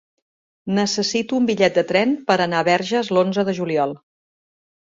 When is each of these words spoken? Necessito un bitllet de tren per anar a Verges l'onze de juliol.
Necessito 0.77 1.37
un 1.41 1.45
bitllet 1.51 1.77
de 1.79 1.83
tren 1.93 2.15
per 2.31 2.39
anar 2.47 2.65
a 2.65 2.67
Verges 2.71 3.15
l'onze 3.19 3.45
de 3.51 3.57
juliol. 3.63 3.95